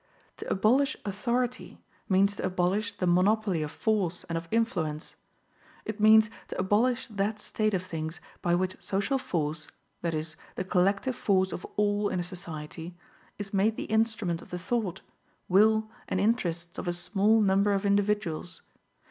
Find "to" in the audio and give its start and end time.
0.37-0.49, 2.35-2.43, 6.47-6.57